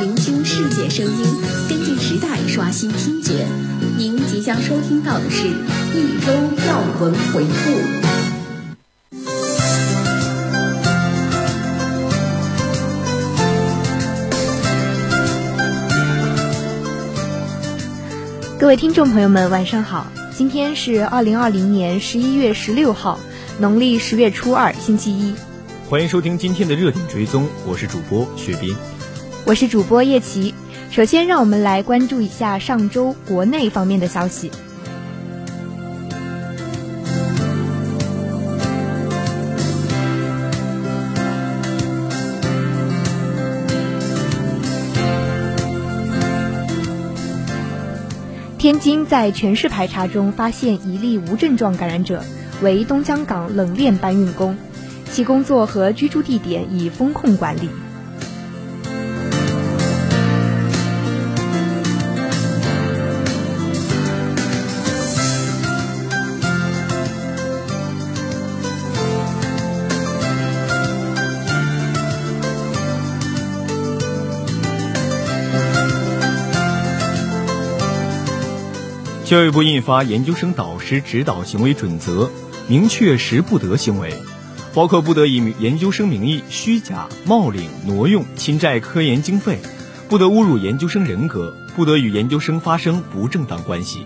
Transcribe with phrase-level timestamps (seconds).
[0.00, 1.24] 聆听世界声音，
[1.68, 3.46] 跟进时代，刷新听觉。
[3.96, 6.32] 您即将收听到的是一周
[6.66, 7.48] 要闻回顾。
[18.58, 20.06] 各位听众朋友们，晚上好！
[20.36, 23.18] 今天是二零二零年十一月十六号，
[23.58, 25.34] 农历十月初二，星期一。
[25.88, 28.74] 欢迎收听今天的热点追踪，我是主播雪斌，
[29.44, 30.54] 我是主播叶琪。
[30.90, 34.52] 首先，让我们来关注一下上周国内方面的消息。
[48.58, 52.22] 天津在全市排查中发现一例无症状感染者，
[52.62, 54.56] 为东江港冷链搬运工，
[55.10, 57.68] 其工作和居住地点已封控管理。
[79.32, 82.30] 教育部印发研究生导师指导行为准则，
[82.68, 84.12] 明确十不得行为，
[84.74, 89.58] 包括不得以研究生名义虚假冒领、挪用、侵占科研经费，
[90.10, 94.00] 不得侮辱研究生人格，不得与研究生发生不正当关系。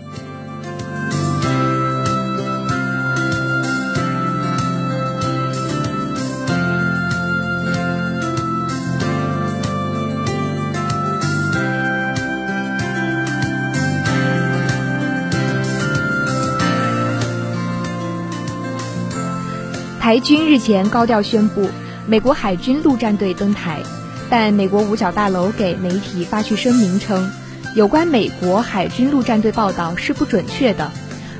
[20.07, 21.69] 台军日前高调宣布
[22.05, 23.81] 美国海军陆战队登台，
[24.29, 27.29] 但美国五角大楼给媒体发去声明称，
[27.75, 30.89] 有关美国海军陆战队报道是不准确的，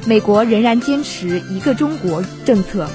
[0.06, 2.90] 美国仍然坚持一个中国政策。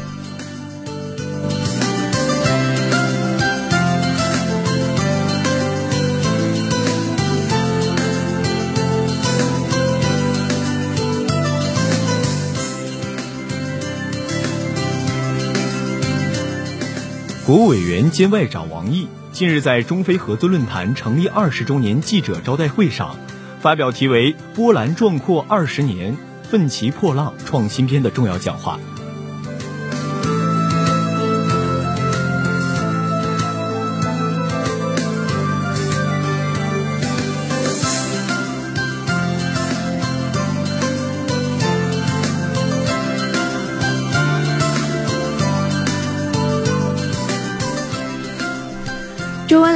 [17.52, 23.14] 国务委员兼外长王毅近日在中非合作论坛成立二十周年记者招待会上，
[23.60, 28.80] 发表题为“波澜壮阔二十年，奋起破浪创新篇”的重要讲话。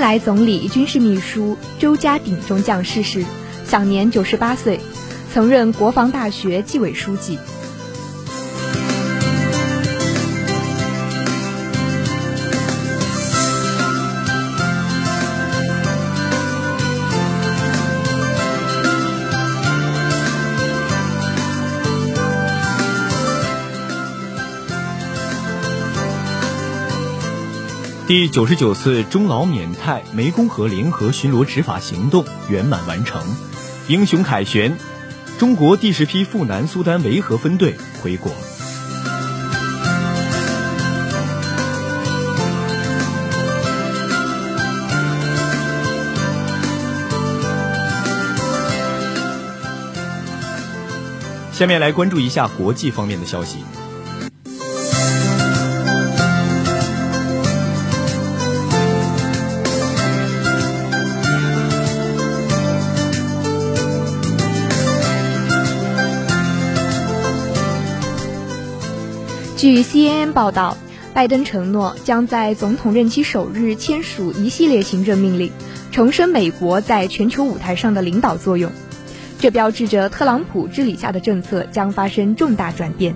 [0.06, 3.24] 来总理军事秘书周家鼎中将逝世，
[3.66, 4.78] 享年九十八岁，
[5.34, 7.36] 曾任国防大学纪委书记。
[28.06, 33.20] 第九十九次中老缅泰湄公河联合巡逻执法行动圆满完成，
[33.88, 34.76] 英雄凯旋，
[35.40, 38.30] 中国第十批赴南苏丹维和分队回国。
[51.52, 53.64] 下面来关注一下国际方面的消息。
[69.56, 70.76] 据 CNN 报道，
[71.14, 75.50] 拜登承诺将在总统任期首日签署一系列行政命令，
[75.90, 78.70] 重申美国在全球舞台上的领导作用。
[79.38, 83.14] 这标志着特朗普治理下的政策将发生重大转变。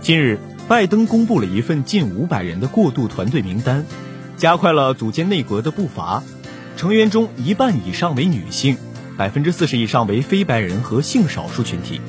[0.00, 3.84] 近日，拜登公布了一份近五百人的过渡团队名单。
[4.40, 6.22] 加快了组建内阁的步伐，
[6.74, 8.78] 成员中一半以上为女性，
[9.18, 12.00] 百分之四十以上为非白人和性少数群体。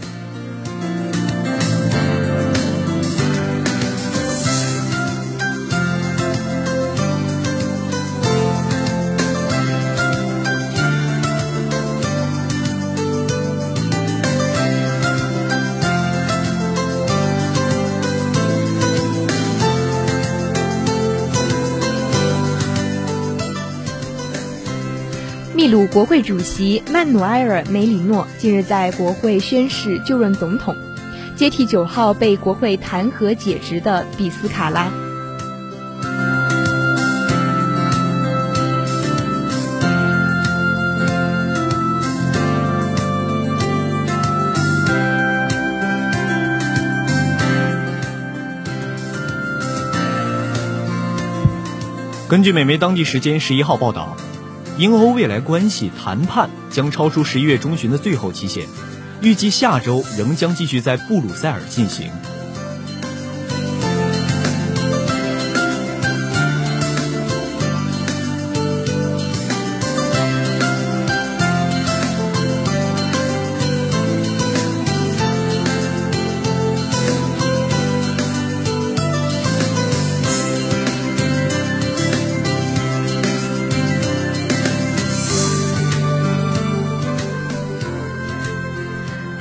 [25.92, 30.74] 国会主席曼努埃尔·梅里诺近日在国会宣誓就任总统，
[31.36, 34.90] 接替九号被国会弹劾解职的比斯卡拉。
[52.30, 54.16] 根据美媒当地时间十一号报道，
[54.78, 58.68] 英欧未来关系谈判将超出十一月中旬的最后期限，
[59.22, 62.10] 预计下周仍将继续在布鲁塞尔进行。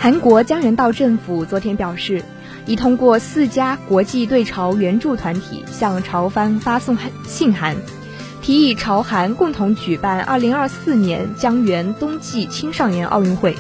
[0.02, 2.25] 韩国江原道政府昨天表示，
[2.64, 7.76] 已通过四家国际对朝援助团体向朝方发送信函，
[8.41, 13.55] 提议朝韩共同举办2024年江原冬季青少年奥运会。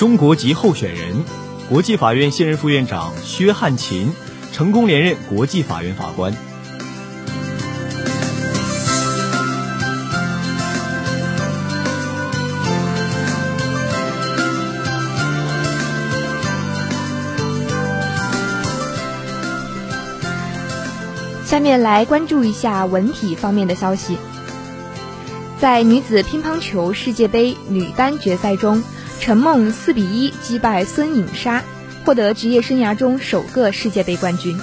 [0.00, 1.24] 中国籍候选人，
[1.68, 4.10] 国际法院现任副院长薛汉琴
[4.50, 6.32] 成功连任国际法院法官。
[21.44, 24.16] 下面来关注一下文体方面的消息。
[25.58, 28.82] 在女子乒乓球世界杯女单决赛中。
[29.20, 31.62] 陈梦四比一击败孙颖莎，
[32.04, 34.58] 获得职业生涯中首个世界杯冠军。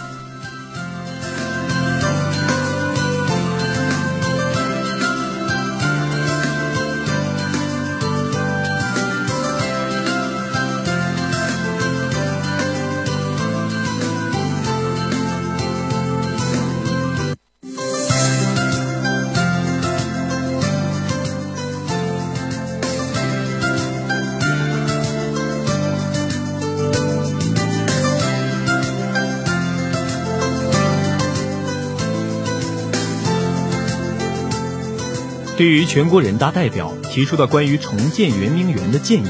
[35.58, 39.30] 对于全国人大代表提出的关于重建圆明园的建议，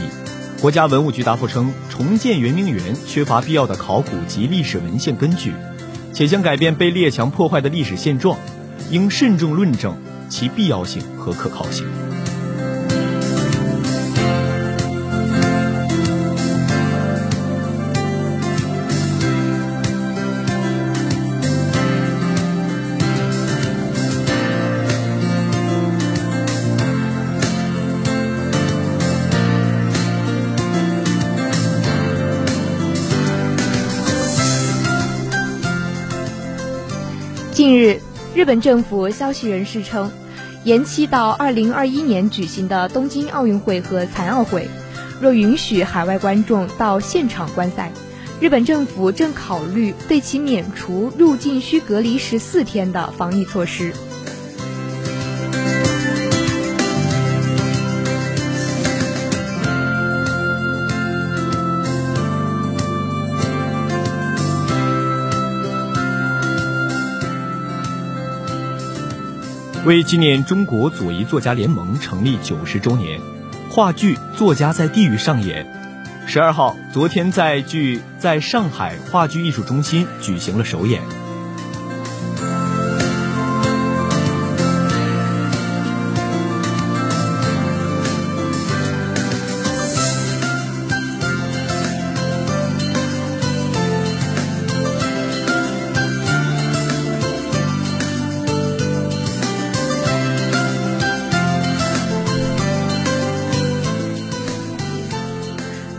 [0.60, 5.54] 国家文物局答复称，重建圆明园缺乏必要的考古及历史文献根据，
[6.12, 8.38] 且将改变被列强破坏的历史现状，
[8.92, 9.96] 应慎重论证
[10.28, 11.88] 其必要性和可靠性。
[37.68, 38.00] 近日，
[38.34, 40.10] 日本政府消息人士称，
[40.64, 44.70] 延期到二零二一年举行的东京奥运会和残奥会，
[45.20, 47.92] 若允许海外观众到现场观赛，
[48.40, 53.92] 日本政府正考虑对其免除入境需隔离十四天的防疫措施。
[69.88, 73.22] 为纪念中国左翼作家联盟成立九十周年，
[73.70, 75.66] 话剧《作家在地狱》上演。
[76.26, 81.02] 十二号，昨天在剧在上海话剧艺术中心举行了首演。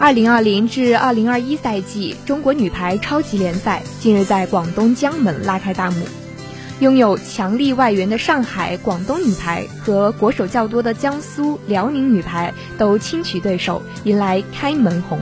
[0.08, 6.02] 二零二零至二零二一赛季中国女排超级联赛近日在广东江门拉开大幕，
[6.80, 15.20] 拥有强力外援的上海广东女排和国手较多的江苏辽宁女排都轻取对手，迎来开门红。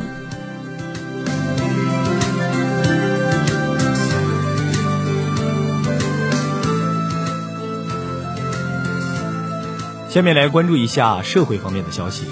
[10.09, 12.26] 下面来关注一下社会方面的消息。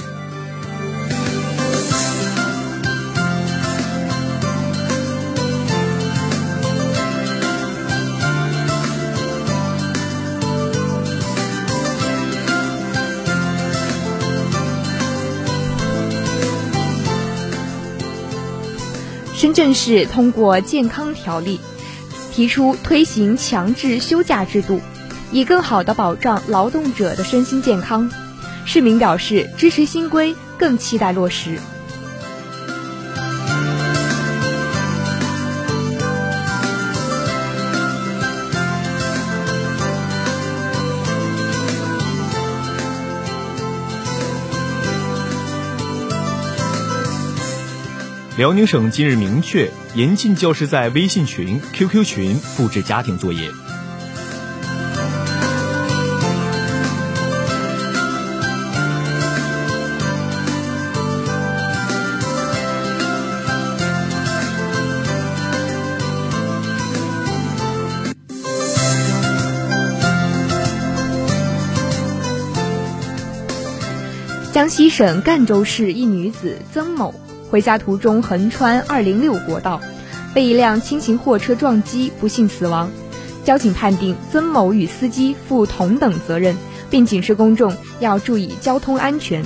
[19.55, 21.61] 正式通过健康条例，
[22.33, 24.81] 提出推行强制休假制度，
[25.31, 28.11] 以更好地保障劳动者的身心健康。
[28.65, 31.61] 市民表示支持新规，更期待落实。
[48.45, 53.51] 辽宁省近日明确严禁教师在微信群、QQ 群布置家庭作业。
[74.53, 77.24] 江西省赣州市一女子曾某。
[77.55, 79.81] 回家途中横穿二零六国道，
[80.35, 82.91] 被一辆轻型货车撞击，不幸死亡。
[83.45, 86.57] 交警判定曾某与司机负同等责任，
[86.91, 89.45] 并警示公众要注意交通安全。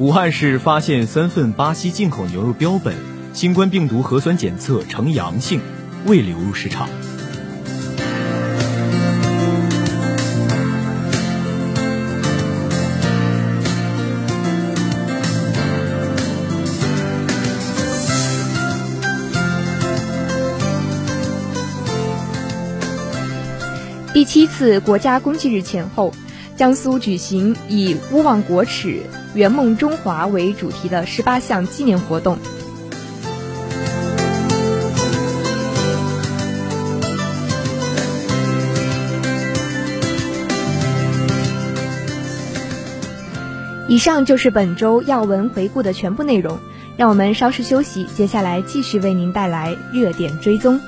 [0.00, 2.94] 武汉市发现三份巴西进口牛肉标本
[3.32, 5.60] 新冠病毒核酸检测呈阳性，
[6.06, 6.88] 未流入市场。
[24.14, 26.12] 第七次国家公祭日前后。
[26.58, 29.00] 江苏举行以“勿忘国耻，
[29.32, 32.36] 圆梦中华”为主题的十八项纪念活动。
[43.86, 46.58] 以上就是本周要闻回顾的全部内容，
[46.96, 50.80] 让我们稍事休息，接下来继续为您带来热点追踪。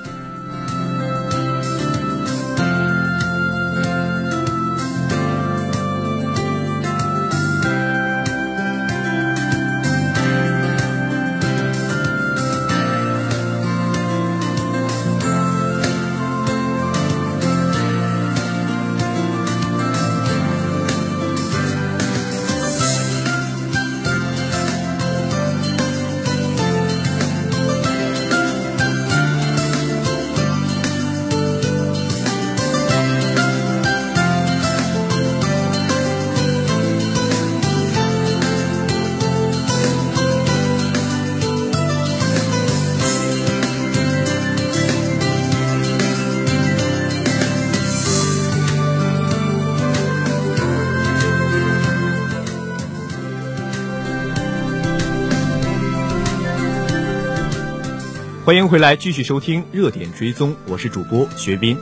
[58.51, 61.77] 欢迎回来，继续收听热点追踪，我是主播学斌，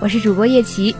[0.00, 0.94] 我是主播叶琪。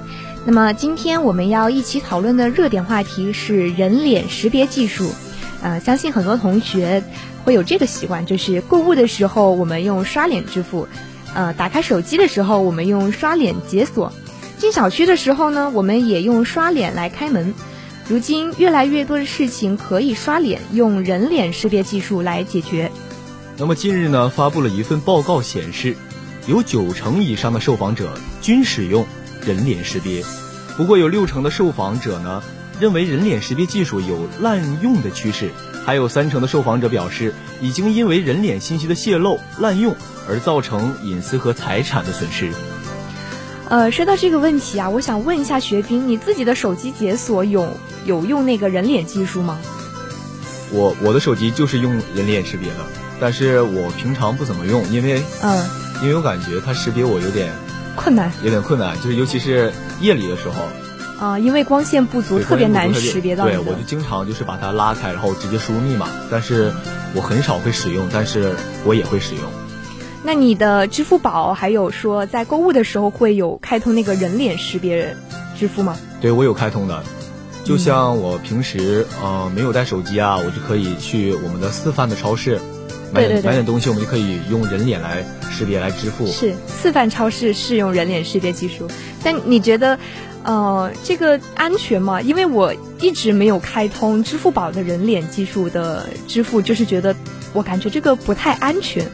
[0.47, 5.13] 那么今天我们要一起讨论的热点话题是人脸识别技术。
[5.61, 7.05] 呃，相信很多同学
[7.45, 10.89] 会有这个习惯，就是购物的时候我们用刷脸支付，
[11.35, 14.15] 呃，打开手机的时候我们用刷脸解锁，
[14.57, 17.53] 进小区的时候呢，我们也用刷脸来开门。
[18.09, 22.91] 如今越来越多的事情可以刷脸，用人脸识别技术来解决。
[23.61, 25.95] 那么近日呢，发布了一份报告显示，
[26.47, 29.07] 有九成以上的受访者均使用
[29.45, 30.25] 人脸识别，
[30.79, 32.43] 不过有六成的受访者呢
[32.81, 35.51] 认为人脸识别技术有滥用的趋势，
[35.85, 39.95] 还有三成的受访者表示已经因为人脸信息的泄露、滥用
[40.27, 42.51] 而造成隐私和财产的损失。
[43.69, 47.77] 呃，说到这个问题啊，我想问一下学兵，你自己的手机解锁有
[48.07, 49.59] 有用那个人脸技术吗？
[50.73, 52.77] 我我的手机就是用人脸识别的。
[53.21, 55.65] 但是我平常不怎么用，因为嗯，
[56.03, 57.53] 因为我感觉它识别我有点
[57.97, 63.45] 困难，有点困难，就是尤其是夜里的时候，啊，因为光线不足，特别难识别到。
[63.45, 66.09] 对，我就经常就是把它拉开，然后直接输入密码。
[66.31, 66.73] 但是
[67.15, 69.45] 我很少会使用，但是我也会使用。
[70.23, 75.17] 那你的支付宝还有说在购物的时候会有开通那个人脸识别
[75.59, 75.97] 支付吗？
[76.21, 77.03] 对，我有开通的。
[77.65, 82.59] 就像我平时呃没有带手机啊，我就可以去我们的四范的超市
[83.13, 86.27] 买点买点东西，我们就可以用人脸来识别来支付。
[86.27, 88.89] 是四范超市是用人脸识别技术，
[89.23, 89.99] 但你觉得
[90.45, 92.21] 呃这个安全吗？
[92.21, 97.15] 因为我一直没有开通支付宝的人脸技术的支付，就是觉得
[97.53, 99.05] 我感觉这个不太安全。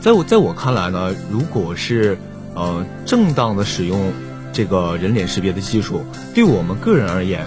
[0.00, 2.18] 在我在我看来呢，如果是
[2.54, 4.12] 呃正当的使用。
[4.52, 6.00] 这个人脸识别的技术，
[6.34, 7.44] 对我们个人而言，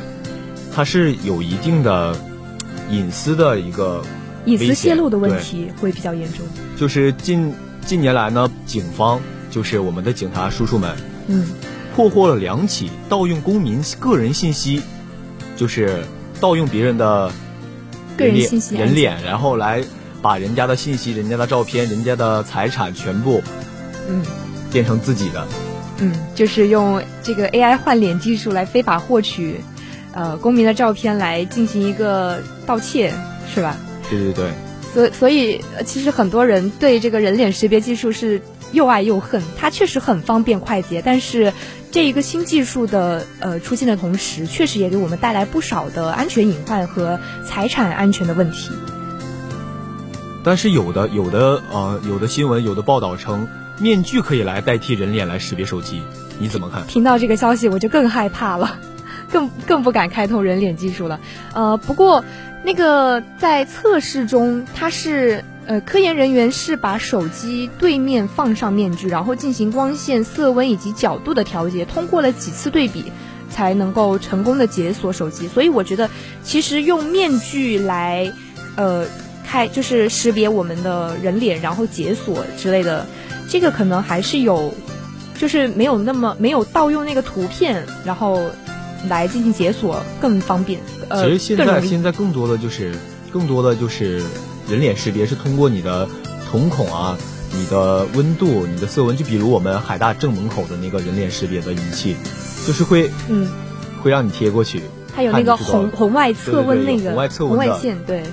[0.72, 2.16] 它是有一定的
[2.92, 4.04] 隐私的一个
[4.46, 6.46] 隐私泄露的问题会比较严重。
[6.78, 7.54] 就是近
[7.86, 9.20] 近年来呢，警方
[9.50, 10.96] 就是我们的警察叔叔们，
[11.28, 11.48] 嗯，
[11.96, 14.82] 破获了两起盗用公民个人信息，
[15.56, 16.04] 就是
[16.40, 17.32] 盗用别人的
[18.18, 19.84] 个人信息人脸，然后来
[20.22, 23.42] 把人家的信息、人家的照片、人家的财产全部，
[24.08, 24.24] 嗯，
[24.72, 25.48] 变成自己的。
[26.02, 29.60] 嗯，就是用这个 AI 换脸技术来非法获取，
[30.14, 33.14] 呃，公民的照片来进行一个盗窃，
[33.54, 33.76] 是吧？
[34.10, 34.52] 对对对。
[34.94, 39.42] 所所以，其实很多人对这个人脸识别技术是又爱又恨。
[39.58, 41.54] 它确实很方便快捷，但是
[41.92, 48.72] 这一个新技术的呃出现的同时，确实也给我们带来不少的安全隐患和财产安全的问题。
[50.44, 53.48] 但是有的有的呃有的新闻有的报道称。
[53.82, 56.02] 面具可以来代替人脸来识别手机，
[56.38, 56.86] 你怎么看？
[56.88, 58.78] 听到这个消息我就更害怕了，
[59.32, 61.20] 更更不敢开通人脸技术了。
[61.54, 62.24] 呃，不过
[62.64, 73.12] 那个在测试中，它是呃科研人员是把手机对面放上面具，然后进行光线、色温以及角度的调节，通过了几次对比，
[73.50, 75.48] 才能够成功的解锁手机。
[75.48, 76.10] 所以我觉得，
[76.44, 78.32] 其实用面具来
[78.76, 79.06] 呃
[79.46, 83.06] 开就是识别我们的人脸，然后解锁之类的。
[83.52, 84.72] 这个可能还是有，
[85.40, 88.40] 就是没有那么没有盗用那个图片，然后
[89.08, 90.80] 来进行解锁更方便。
[91.08, 92.94] 呃，其实现在现在更多的就是
[93.32, 94.24] 更多的就是
[94.68, 96.08] 人脸识别是通过你的
[96.52, 97.18] 瞳孔啊、
[97.54, 102.16] 你的温度、你的色温，就比如我们海大正门口的那个人脸识别的仪器，
[102.68, 103.50] 就是会嗯
[104.04, 104.82] 会让你贴过去，
[105.16, 108.24] 它有那个红红外测温那个红外测温红外线对。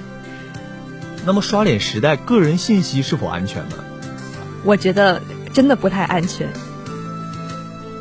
[1.24, 3.76] 那么刷脸时代个人信息是否安全呢？
[4.62, 5.20] 我觉得
[5.52, 6.48] 真的不太安全。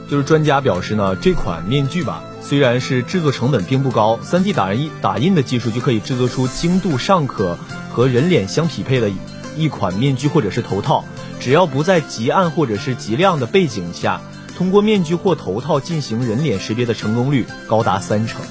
[0.08, 7.58] 就是专家表示呢，这款面具吧，虽然是制作成本并不高，3D 打印打印的技术就可以制作出精度尚可
[7.91, 9.10] 和人脸相匹配的
[9.58, 11.03] 一款面具或者是头套，
[11.39, 14.21] 只要不在极暗或者是极亮的背景下，
[14.55, 18.41] 通过面具或头套进行人脸识别的成功率高达三成。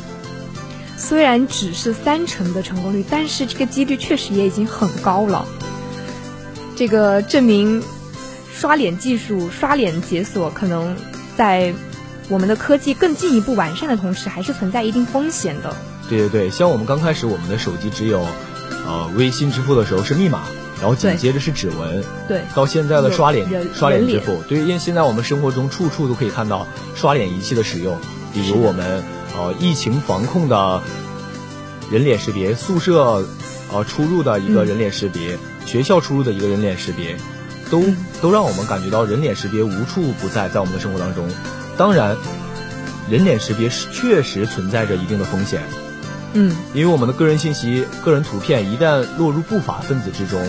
[0.97, 5.47] 虽然只是三成的成功率，但是这个几率确实也已经很高了。
[6.75, 7.83] 这个证明。
[8.57, 10.97] 刷脸技术、刷脸解锁可能
[11.37, 11.75] 在
[12.29, 15.75] 我们的科技更进一步完善的同时，还是存在一定风险的。
[16.09, 18.27] 对对对，像我们刚开始我们的手机只有
[18.87, 20.43] 呃微信支付的时候是密码，
[20.81, 27.99] 然后紧接着是指纹，对，到现在的刷脸刷脸支付，对，因为现在我们生活中处处都可以看到刷脸仪器的使用，
[28.33, 29.03] 比如我们
[29.37, 30.83] 呃疫情防控的
[31.91, 33.27] 人脸识别，宿舍
[33.73, 37.17] 呃出入的一个人脸识别，学校出入的一个人脸识别。
[37.71, 37.83] 都
[38.21, 41.27] 都让我们感觉到人脸识别无处不在，在我们的生活当中。
[41.77, 42.17] 当然，
[43.11, 45.61] 人脸识别是确实存在着一定的风险。
[46.35, 50.41] 嗯，因为我们的个人信息、个人图片一旦落入不法分子之中，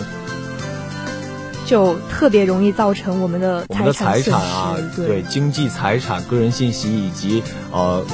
[1.66, 8.06] 就特别容易造成我们的我们的财产啊，对经济财产、个人信息以及呃，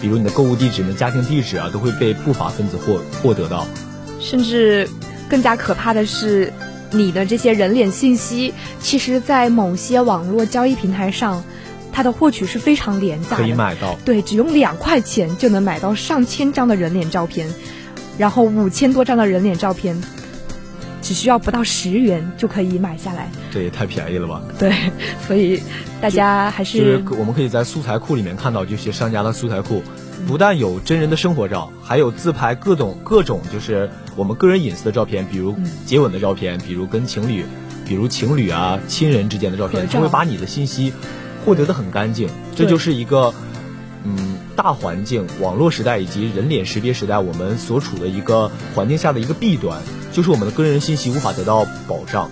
[0.00, 3.66] 比如你的购物地址、你的家庭地址啊，都会被不法分子获获得到。
[4.20, 4.88] 甚至
[5.28, 6.52] 更加可怕的是。
[6.92, 11.44] 你的这些人脸信息，其实，在某些网络交易平台上，
[11.92, 13.36] 它的获取是非常廉价的。
[13.36, 13.96] 可以买到。
[14.04, 17.52] 对，只用两块钱就能买到上千张的人脸照片，
[18.18, 20.00] 然后五千多张的人脸照片，
[21.02, 23.28] 只需要不到十元就可以买下来。
[23.52, 24.42] 这也太便宜了吧？
[24.58, 24.72] 对，
[25.26, 25.60] 所以
[26.00, 29.82] 大家还是我们可以在素材库里面看到这些商家的素材库。
[30.26, 37.46] 不但有真人的生活照，还有自拍各种各种，就是我们个人隐私的照片，比如接吻的照片，比如跟情侣，
[37.86, 40.92] 比如情侣啊亲人之间的照片，他会把你的信息
[41.44, 42.28] 获得的很干净。
[42.54, 43.34] 这就是一个
[44.04, 49.80] 嗯大环境网络时代以及人脸识别时代我们所处的一个环境下的一个弊端，
[50.12, 52.30] 就是我们的个人信息无法得到保障。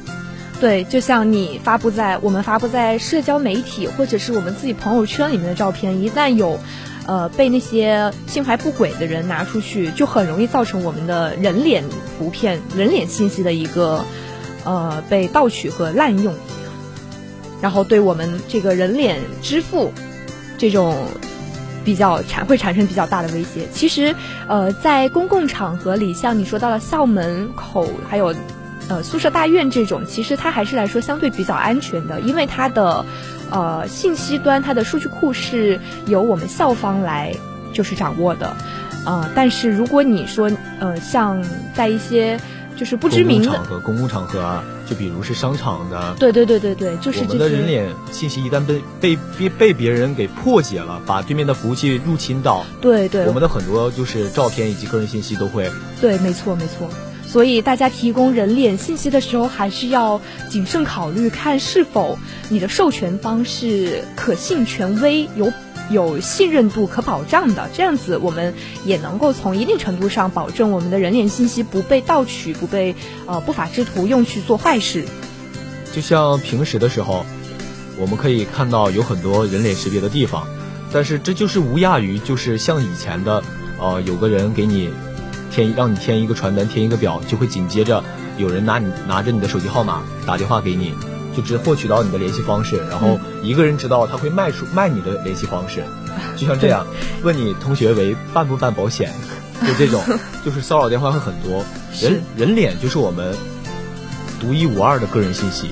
[0.60, 6.58] 对，就像你发布在我们发布在社交媒体或者是我们自己朋友圈里面的照片，一旦有。
[7.06, 11.82] 呃，被那些心怀不轨的人拿出去，就很容易造成我们的人脸
[12.18, 14.04] 图片、人脸信息的一个
[14.64, 16.34] 呃被盗取和滥用，
[17.60, 19.92] 然后对我们这个人脸支付
[20.56, 21.08] 这种
[21.84, 23.66] 比较产会产生比较大的威胁。
[23.72, 24.14] 其实，
[24.46, 28.34] 呃，在公共场合里，像你说到了校门口，还有
[28.88, 33.04] 呃宿舍大院这种，其实它还是来说相对比较安全的，因为它的
[33.50, 37.34] 呃信息端、它的数据库是由我们校方来
[37.72, 38.56] 就是掌握的。
[39.06, 41.42] 呃，但是如果你说呃像
[41.74, 42.38] 在一些
[42.76, 55.70] 就是不知名的场合、公共场合啊，就比如是商场的，对对对对对，就是我们的人脸信息一旦被被被被别人给破解了，把对面的服务器入侵到，对对，我们的很多就是照片以及个人信息都会，
[56.00, 56.88] 对，没错没错。
[57.26, 65.52] 所以大家提供人脸信息的时候，还是要谨慎考虑，看是否你的授权方是可信、权威、有。
[65.90, 72.94] 有信任度可保障的，这样子我们也能够从一定程度上保证我们的人脸信息不被盗取，不被
[73.26, 75.04] 呃不法之徒用去做坏事。
[75.92, 77.24] 就像平时的时候，
[77.98, 80.46] 我们可以看到有很多人脸识别的地方，
[80.92, 83.42] 但是这就是无亚于就是像以前的，
[83.80, 84.90] 呃，有个人给你
[85.50, 88.04] 填让你填一个传单，填一个表，就会紧接着
[88.36, 90.92] 有人拿你拿着你的手机号码打电话给你。
[91.36, 95.84] 就只获取到你的联系方式，然后一个人知道他会卖出卖你的联系方式，
[96.36, 96.86] 就像这样，
[97.22, 99.12] 问你同学为办不办保险，
[99.66, 100.02] 就这种，
[100.44, 101.64] 就是骚扰电话会很多。
[102.00, 103.34] 人人脸就是我们
[104.40, 105.70] 独一无二的个人信息，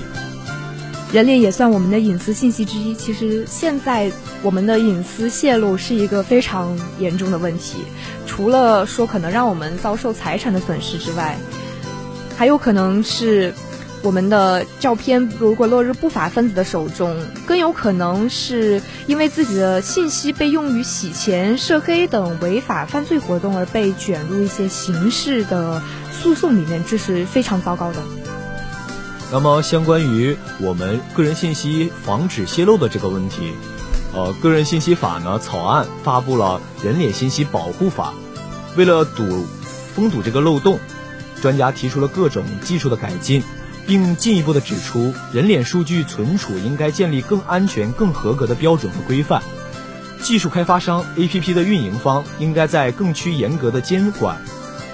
[1.11, 2.93] 人脸也算我们的隐私信息之一。
[2.93, 7.77] 其实现在我们的隐私泄露是一个非常严重的问题，
[8.25, 11.37] 除了说可能让我们遭受财产的损失之外，
[12.37, 13.53] 还有可能是。
[14.03, 25.81] 我们的照片如果落入不法分子的手中，更有可能是因为自己的信息被用于洗钱、涉黑等违法犯罪活动而被卷入一些刑事的
[26.11, 27.97] 诉讼里面，这是非常糟糕的。
[29.31, 33.51] 那么，相关于我们个人信息防止泄露的这个问题，
[34.13, 38.13] 呃，个人信息法呢草案发布了人脸信息保护法，
[38.77, 39.45] 为了堵
[39.95, 40.79] 封堵这个漏洞，
[41.41, 43.43] 专家提出了各种技术的改进。
[43.87, 49.41] 并进一步的指出，人脸数据存储应该建立更安全、更合格的标准和规范。
[50.21, 54.37] 技术开发商、APP 的运营方应该在更趋严格的监管、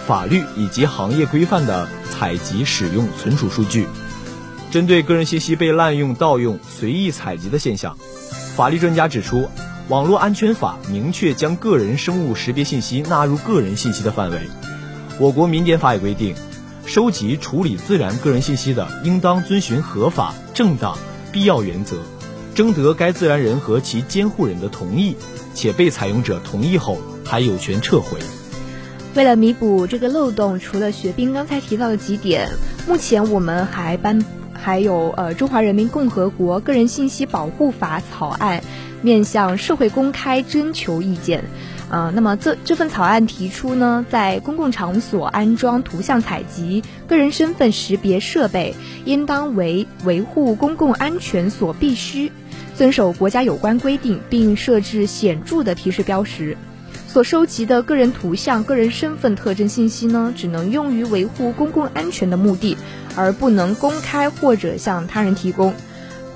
[0.06, 3.88] 法律以及行业规范的采集、使用、存储数据。
[4.70, 7.98] 针对个人信息被滥用、盗用、随意采集的现象，
[8.56, 9.40] 法律专家指出，
[9.88, 14.40] 《网络安全法》明确将个人生物识别信息纳入个人信息的范围。
[15.20, 16.36] 我国民典法也规定。
[16.86, 20.98] 收集处理自然个人信息的，应当遵循合法、正当、
[21.32, 21.98] 必要原则，
[22.54, 25.16] 征得该自然人和其监护人的同意，
[25.54, 28.20] 且被采用者同意后，还有权撤回。
[29.16, 32.50] 为了弥补这个漏洞，除了学兵刚才提到的几点，
[32.88, 38.64] 目前我们还颁还有呃《中华人民共和国个人信息保护法》草案，
[39.02, 41.46] 面向社会公开征求意见。
[41.94, 48.74] 呃，那么这这份草案提出呢，在公共场所安装图像采集、个人身份识别设备，
[49.06, 52.32] 应当为维护公共安全所必须，
[52.76, 56.58] 遵守国家有关规定，并设置显著的提示标识。
[57.08, 62.76] 所收集的个人图像、个人身份特征信息呢，只能用于维护公共安全的目的，
[63.16, 65.76] 而不能公开或者向他人提供。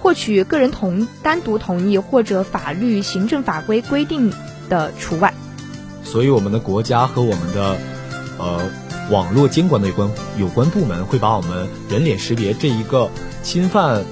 [0.02, 4.32] 获取个人同单独同意或者法律、行政法规规定
[4.70, 5.34] 的除外。
[6.10, 7.78] 所以，我们的国家和我们的，
[8.40, 8.62] 呃，
[9.12, 13.10] 网络监管的有关有关部门会把我们人脸识别这一个
[13.44, 14.06] 侵犯，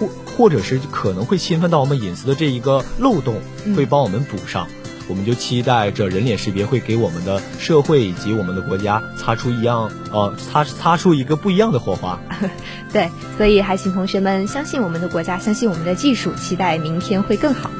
[0.00, 3.36] 或或者是可能会侵犯到我们隐私的这一个漏洞，
[3.76, 4.66] 会帮我们补上。
[5.06, 12.18] 我们就期待着人脸识别会给我们的社会以及我们的国家擦出一样，呃，擦擦出一个不一样的火花。
[12.90, 17.70] 对，所以还请同学们相信我们的国家，相信我们的技术，期待明天会更好。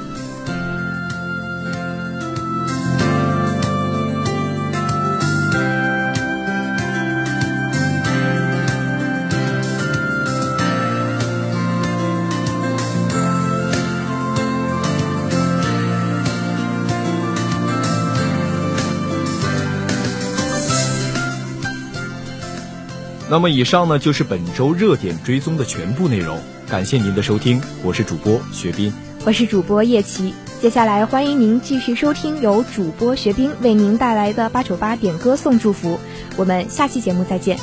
[23.35, 28.95] 那么以上呢就是本周热点追踪的全部内容，感谢您的收听，我是主播学斌，
[29.27, 35.99] 我是主播叶琪，接下来欢迎您继续收听由主播学斌为您带来的八九八点歌送祝福，
[36.37, 37.59] 我们下期节目再见。